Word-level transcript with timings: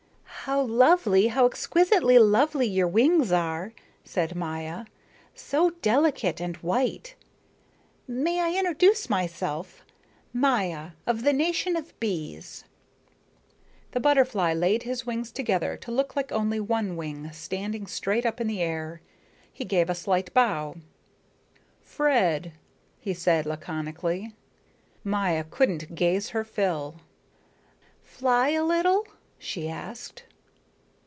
"How 0.45 0.63
lovely, 0.63 1.27
how 1.27 1.45
exquisitely 1.45 2.17
lovely 2.17 2.65
your 2.65 2.87
wings 2.87 3.31
are," 3.31 3.73
said 4.03 4.33
Maya. 4.33 4.85
"So 5.35 5.69
delicate 5.83 6.41
and 6.41 6.57
white. 6.57 7.13
May 8.07 8.39
I 8.41 8.57
introduce 8.57 9.07
myself? 9.07 9.85
Maya, 10.33 10.93
of 11.05 11.21
the 11.21 11.31
nation 11.31 11.75
of 11.75 11.97
bees." 11.99 12.63
The 13.91 13.99
butterfly 13.99 14.51
laid 14.55 14.81
his 14.81 15.05
wings 15.05 15.31
together 15.31 15.77
to 15.77 15.91
look 15.91 16.15
like 16.15 16.31
only 16.31 16.59
one 16.59 16.95
wing 16.97 17.31
standing 17.31 17.85
straight 17.85 18.25
up 18.25 18.41
in 18.41 18.47
the 18.47 18.63
air. 18.63 18.99
He 19.53 19.63
gave 19.63 19.91
a 19.91 19.95
slight 19.95 20.33
bow. 20.33 20.75
"Fred," 21.83 22.53
he 22.99 23.13
said 23.13 23.45
laconically. 23.45 24.33
Maya 25.03 25.43
couldn't 25.47 25.93
gaze 25.93 26.29
her 26.29 26.43
fill. 26.43 26.95
"Fly 28.01 28.49
a 28.49 28.63
little," 28.63 29.07
she 29.37 29.69
asked. 29.69 30.23